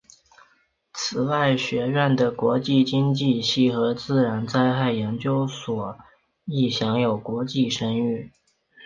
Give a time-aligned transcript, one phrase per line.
[0.93, 5.95] 此外学校的国际经济系和自然灾害研究所
[6.45, 8.31] 亦享有国际声誉。